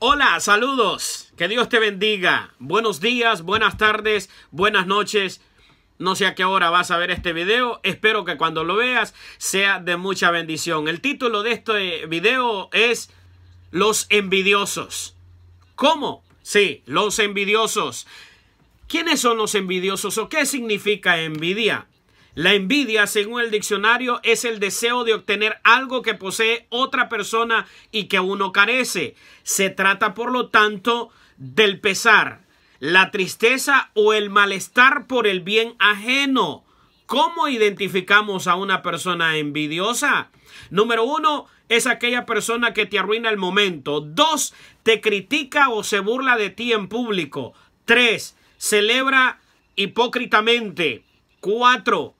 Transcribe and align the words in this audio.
Hola, 0.00 0.38
saludos. 0.38 1.32
Que 1.36 1.48
Dios 1.48 1.68
te 1.68 1.80
bendiga. 1.80 2.54
Buenos 2.60 3.00
días, 3.00 3.42
buenas 3.42 3.76
tardes, 3.76 4.30
buenas 4.52 4.86
noches. 4.86 5.40
No 5.98 6.14
sé 6.14 6.24
a 6.26 6.36
qué 6.36 6.44
hora 6.44 6.70
vas 6.70 6.92
a 6.92 6.98
ver 6.98 7.10
este 7.10 7.32
video. 7.32 7.80
Espero 7.82 8.24
que 8.24 8.36
cuando 8.36 8.62
lo 8.62 8.76
veas 8.76 9.12
sea 9.38 9.80
de 9.80 9.96
mucha 9.96 10.30
bendición. 10.30 10.86
El 10.86 11.00
título 11.00 11.42
de 11.42 11.50
este 11.50 12.06
video 12.06 12.68
es 12.72 13.10
Los 13.72 14.06
envidiosos. 14.10 15.16
¿Cómo? 15.74 16.22
Sí, 16.42 16.84
los 16.86 17.18
envidiosos. 17.18 18.06
¿Quiénes 18.86 19.18
son 19.20 19.36
los 19.36 19.56
envidiosos 19.56 20.16
o 20.18 20.28
qué 20.28 20.46
significa 20.46 21.18
envidia? 21.18 21.88
La 22.38 22.54
envidia, 22.54 23.08
según 23.08 23.40
el 23.40 23.50
diccionario, 23.50 24.20
es 24.22 24.44
el 24.44 24.60
deseo 24.60 25.02
de 25.02 25.12
obtener 25.12 25.58
algo 25.64 26.02
que 26.02 26.14
posee 26.14 26.68
otra 26.68 27.08
persona 27.08 27.66
y 27.90 28.04
que 28.04 28.20
uno 28.20 28.52
carece. 28.52 29.16
Se 29.42 29.70
trata, 29.70 30.14
por 30.14 30.30
lo 30.30 30.46
tanto, 30.46 31.10
del 31.36 31.80
pesar, 31.80 32.42
la 32.78 33.10
tristeza 33.10 33.90
o 33.94 34.12
el 34.12 34.30
malestar 34.30 35.08
por 35.08 35.26
el 35.26 35.40
bien 35.40 35.74
ajeno. 35.80 36.62
¿Cómo 37.06 37.48
identificamos 37.48 38.46
a 38.46 38.54
una 38.54 38.82
persona 38.82 39.36
envidiosa? 39.36 40.30
Número 40.70 41.02
uno, 41.02 41.46
es 41.68 41.88
aquella 41.88 42.24
persona 42.24 42.72
que 42.72 42.86
te 42.86 43.00
arruina 43.00 43.30
el 43.30 43.36
momento. 43.36 44.00
Dos, 44.00 44.54
te 44.84 45.00
critica 45.00 45.70
o 45.70 45.82
se 45.82 45.98
burla 45.98 46.36
de 46.36 46.50
ti 46.50 46.72
en 46.72 46.86
público. 46.86 47.52
Tres, 47.84 48.36
celebra 48.58 49.40
hipócritamente. 49.74 51.02
Cuatro, 51.40 52.14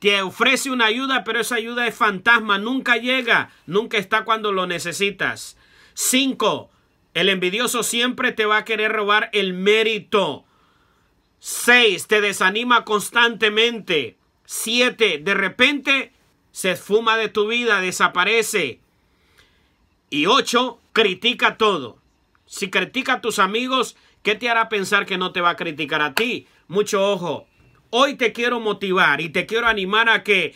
te 0.00 0.22
ofrece 0.22 0.70
una 0.70 0.86
ayuda, 0.86 1.24
pero 1.24 1.40
esa 1.40 1.56
ayuda 1.56 1.86
es 1.86 1.94
fantasma, 1.94 2.58
nunca 2.58 2.96
llega, 2.96 3.50
nunca 3.66 3.98
está 3.98 4.24
cuando 4.24 4.50
lo 4.50 4.66
necesitas. 4.66 5.58
5. 5.92 6.70
El 7.12 7.28
envidioso 7.28 7.82
siempre 7.82 8.32
te 8.32 8.46
va 8.46 8.56
a 8.56 8.64
querer 8.64 8.92
robar 8.92 9.28
el 9.34 9.52
mérito. 9.52 10.44
6. 11.40 12.06
Te 12.06 12.22
desanima 12.22 12.84
constantemente. 12.86 14.16
7. 14.46 15.18
De 15.18 15.34
repente 15.34 16.12
se 16.50 16.72
esfuma 16.72 17.18
de 17.18 17.28
tu 17.28 17.46
vida, 17.46 17.82
desaparece. 17.82 18.80
Y 20.08 20.24
8. 20.24 20.80
Critica 20.94 21.58
todo. 21.58 21.98
Si 22.46 22.70
critica 22.70 23.14
a 23.14 23.20
tus 23.20 23.38
amigos, 23.38 23.96
¿qué 24.22 24.34
te 24.34 24.48
hará 24.48 24.70
pensar 24.70 25.04
que 25.04 25.18
no 25.18 25.32
te 25.32 25.42
va 25.42 25.50
a 25.50 25.56
criticar 25.56 26.00
a 26.00 26.14
ti? 26.14 26.46
Mucho 26.68 27.12
ojo. 27.12 27.49
Hoy 27.90 28.14
te 28.14 28.32
quiero 28.32 28.60
motivar 28.60 29.20
y 29.20 29.30
te 29.30 29.46
quiero 29.46 29.66
animar 29.66 30.08
a 30.08 30.22
que 30.22 30.54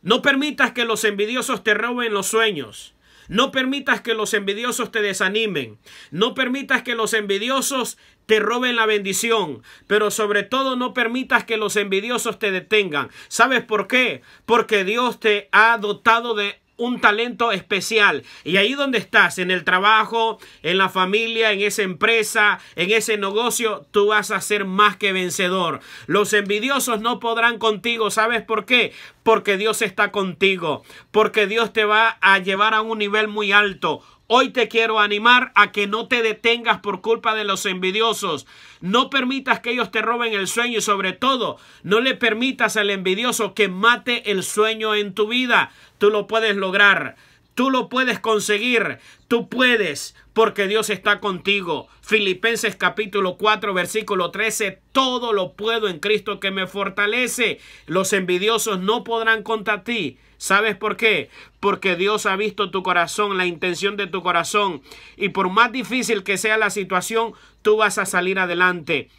no 0.00 0.22
permitas 0.22 0.72
que 0.72 0.86
los 0.86 1.04
envidiosos 1.04 1.62
te 1.62 1.74
roben 1.74 2.14
los 2.14 2.26
sueños. 2.26 2.94
No 3.28 3.52
permitas 3.52 4.00
que 4.00 4.14
los 4.14 4.32
envidiosos 4.32 4.90
te 4.90 5.02
desanimen. 5.02 5.78
No 6.10 6.34
permitas 6.34 6.82
que 6.82 6.94
los 6.94 7.12
envidiosos 7.12 7.98
te 8.24 8.40
roben 8.40 8.76
la 8.76 8.86
bendición. 8.86 9.62
Pero 9.86 10.10
sobre 10.10 10.42
todo 10.42 10.74
no 10.74 10.94
permitas 10.94 11.44
que 11.44 11.58
los 11.58 11.76
envidiosos 11.76 12.38
te 12.38 12.50
detengan. 12.50 13.10
¿Sabes 13.28 13.62
por 13.62 13.86
qué? 13.86 14.22
Porque 14.46 14.82
Dios 14.84 15.20
te 15.20 15.50
ha 15.52 15.76
dotado 15.76 16.34
de 16.34 16.59
un 16.80 17.00
talento 17.00 17.52
especial. 17.52 18.24
Y 18.42 18.56
ahí 18.56 18.74
donde 18.74 18.98
estás, 18.98 19.38
en 19.38 19.50
el 19.50 19.64
trabajo, 19.64 20.38
en 20.62 20.78
la 20.78 20.88
familia, 20.88 21.52
en 21.52 21.60
esa 21.60 21.82
empresa, 21.82 22.58
en 22.74 22.90
ese 22.90 23.18
negocio, 23.18 23.86
tú 23.90 24.08
vas 24.08 24.30
a 24.30 24.40
ser 24.40 24.64
más 24.64 24.96
que 24.96 25.12
vencedor. 25.12 25.80
Los 26.06 26.32
envidiosos 26.32 27.00
no 27.00 27.20
podrán 27.20 27.58
contigo. 27.58 28.10
¿Sabes 28.10 28.42
por 28.42 28.64
qué? 28.64 28.92
Porque 29.22 29.58
Dios 29.58 29.82
está 29.82 30.10
contigo. 30.10 30.82
Porque 31.10 31.46
Dios 31.46 31.72
te 31.72 31.84
va 31.84 32.18
a 32.20 32.38
llevar 32.38 32.74
a 32.74 32.80
un 32.80 32.98
nivel 32.98 33.28
muy 33.28 33.52
alto. 33.52 34.02
Hoy 34.32 34.50
te 34.50 34.68
quiero 34.68 35.00
animar 35.00 35.50
a 35.56 35.72
que 35.72 35.88
no 35.88 36.06
te 36.06 36.22
detengas 36.22 36.78
por 36.78 37.00
culpa 37.00 37.34
de 37.34 37.42
los 37.42 37.66
envidiosos. 37.66 38.46
No 38.80 39.10
permitas 39.10 39.58
que 39.58 39.72
ellos 39.72 39.90
te 39.90 40.02
roben 40.02 40.34
el 40.34 40.46
sueño 40.46 40.78
y 40.78 40.82
sobre 40.82 41.12
todo 41.12 41.58
no 41.82 41.98
le 41.98 42.14
permitas 42.14 42.76
al 42.76 42.90
envidioso 42.90 43.54
que 43.54 43.66
mate 43.66 44.30
el 44.30 44.44
sueño 44.44 44.94
en 44.94 45.14
tu 45.14 45.26
vida. 45.26 45.72
Tú 45.98 46.10
lo 46.10 46.28
puedes 46.28 46.54
lograr. 46.54 47.16
Tú 47.60 47.68
lo 47.68 47.90
puedes 47.90 48.18
conseguir, 48.18 49.00
tú 49.28 49.50
puedes, 49.50 50.14
porque 50.32 50.66
Dios 50.66 50.88
está 50.88 51.20
contigo. 51.20 51.88
Filipenses 52.00 52.74
capítulo 52.74 53.36
4, 53.36 53.74
versículo 53.74 54.30
13, 54.30 54.80
todo 54.92 55.34
lo 55.34 55.52
puedo 55.52 55.86
en 55.88 55.98
Cristo 55.98 56.40
que 56.40 56.50
me 56.50 56.66
fortalece. 56.66 57.60
Los 57.84 58.14
envidiosos 58.14 58.80
no 58.80 59.04
podrán 59.04 59.42
contra 59.42 59.84
ti. 59.84 60.16
¿Sabes 60.38 60.74
por 60.74 60.96
qué? 60.96 61.28
Porque 61.60 61.96
Dios 61.96 62.24
ha 62.24 62.34
visto 62.36 62.70
tu 62.70 62.82
corazón, 62.82 63.36
la 63.36 63.44
intención 63.44 63.98
de 63.98 64.06
tu 64.06 64.22
corazón. 64.22 64.80
Y 65.18 65.28
por 65.28 65.50
más 65.50 65.70
difícil 65.70 66.22
que 66.22 66.38
sea 66.38 66.56
la 66.56 66.70
situación, 66.70 67.34
tú 67.60 67.76
vas 67.76 67.98
a 67.98 68.06
salir 68.06 68.38
adelante. 68.38 69.10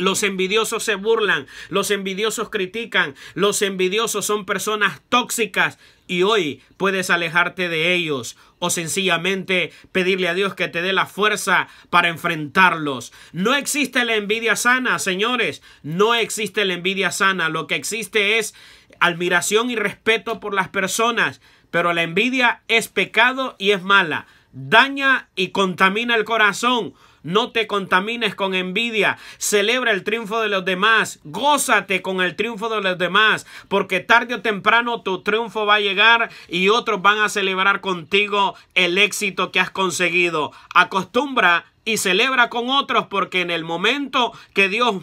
Los 0.00 0.22
envidiosos 0.22 0.82
se 0.82 0.94
burlan, 0.94 1.46
los 1.68 1.90
envidiosos 1.90 2.48
critican, 2.48 3.14
los 3.34 3.60
envidiosos 3.60 4.24
son 4.24 4.46
personas 4.46 5.02
tóxicas 5.10 5.78
y 6.06 6.22
hoy 6.22 6.62
puedes 6.78 7.10
alejarte 7.10 7.68
de 7.68 7.92
ellos 7.92 8.38
o 8.60 8.70
sencillamente 8.70 9.72
pedirle 9.92 10.28
a 10.28 10.34
Dios 10.34 10.54
que 10.54 10.68
te 10.68 10.80
dé 10.80 10.94
la 10.94 11.04
fuerza 11.04 11.68
para 11.90 12.08
enfrentarlos. 12.08 13.12
No 13.34 13.54
existe 13.54 14.06
la 14.06 14.14
envidia 14.14 14.56
sana, 14.56 14.98
señores, 14.98 15.60
no 15.82 16.14
existe 16.14 16.64
la 16.64 16.72
envidia 16.72 17.12
sana, 17.12 17.50
lo 17.50 17.66
que 17.66 17.74
existe 17.74 18.38
es 18.38 18.54
admiración 19.00 19.70
y 19.70 19.76
respeto 19.76 20.40
por 20.40 20.54
las 20.54 20.70
personas, 20.70 21.42
pero 21.70 21.92
la 21.92 22.04
envidia 22.04 22.62
es 22.68 22.88
pecado 22.88 23.54
y 23.58 23.72
es 23.72 23.82
mala, 23.82 24.26
daña 24.52 25.28
y 25.36 25.48
contamina 25.48 26.16
el 26.16 26.24
corazón. 26.24 26.94
No 27.22 27.50
te 27.50 27.66
contamines 27.66 28.34
con 28.34 28.54
envidia. 28.54 29.18
Celebra 29.38 29.90
el 29.90 30.04
triunfo 30.04 30.40
de 30.40 30.48
los 30.48 30.64
demás. 30.64 31.20
Gózate 31.24 32.02
con 32.02 32.20
el 32.20 32.36
triunfo 32.36 32.68
de 32.68 32.80
los 32.80 32.98
demás. 32.98 33.46
Porque 33.68 34.00
tarde 34.00 34.34
o 34.34 34.42
temprano 34.42 35.02
tu 35.02 35.22
triunfo 35.22 35.66
va 35.66 35.76
a 35.76 35.80
llegar 35.80 36.30
y 36.48 36.68
otros 36.68 37.02
van 37.02 37.18
a 37.18 37.28
celebrar 37.28 37.80
contigo 37.80 38.54
el 38.74 38.98
éxito 38.98 39.52
que 39.52 39.60
has 39.60 39.70
conseguido. 39.70 40.52
Acostumbra 40.74 41.66
y 41.84 41.98
celebra 41.98 42.48
con 42.48 42.70
otros 42.70 43.06
porque 43.08 43.40
en 43.40 43.50
el 43.50 43.64
momento 43.64 44.32
que 44.54 44.68
Dios 44.68 45.02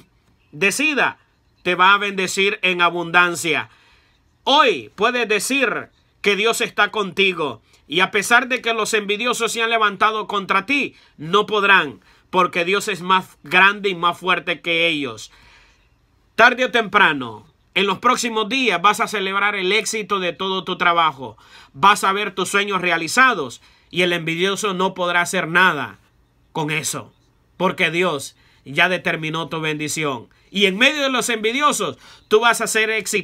decida, 0.51 1.17
te 1.63 1.75
va 1.75 1.93
a 1.93 1.97
bendecir 1.97 2.59
en 2.61 2.81
abundancia. 2.81 3.69
Hoy 4.43 4.91
puedes 4.95 5.27
decir 5.27 5.89
que 6.27 6.35
Dios 6.35 6.59
está 6.59 6.91
contigo. 6.91 7.61
Y 7.87 8.01
a 8.01 8.11
pesar 8.11 8.49
de 8.49 8.61
que 8.61 8.73
los 8.73 8.93
envidiosos 8.93 9.53
se 9.53 9.61
han 9.61 9.69
levantado 9.69 10.27
contra 10.27 10.65
ti, 10.65 10.93
no 11.15 11.45
podrán, 11.45 12.01
porque 12.29 12.65
Dios 12.65 12.89
es 12.89 13.01
más 13.01 13.37
grande 13.43 13.87
y 13.87 13.95
más 13.95 14.17
fuerte 14.17 14.59
que 14.59 14.89
ellos. 14.89 15.31
Tarde 16.35 16.65
o 16.65 16.71
temprano, 16.71 17.47
en 17.75 17.87
los 17.87 17.99
próximos 17.99 18.49
días 18.49 18.81
vas 18.81 18.99
a 18.99 19.07
celebrar 19.07 19.55
el 19.55 19.71
éxito 19.71 20.19
de 20.19 20.33
todo 20.33 20.65
tu 20.65 20.77
trabajo. 20.77 21.37
Vas 21.71 22.03
a 22.03 22.11
ver 22.11 22.35
tus 22.35 22.49
sueños 22.49 22.81
realizados 22.81 23.61
y 23.89 24.01
el 24.01 24.11
envidioso 24.11 24.73
no 24.73 24.93
podrá 24.95 25.21
hacer 25.21 25.47
nada 25.47 25.97
con 26.51 26.71
eso, 26.71 27.13
porque 27.55 27.89
Dios 27.89 28.35
ya 28.65 28.89
determinó 28.89 29.47
tu 29.47 29.61
bendición. 29.61 30.27
Y 30.51 30.65
en 30.65 30.77
medio 30.77 31.03
de 31.03 31.09
los 31.09 31.29
envidiosos, 31.29 31.97
tú 32.27 32.41
vas 32.41 32.59
a 32.59 32.67
ser 32.67 32.89
exitoso. 32.89 33.15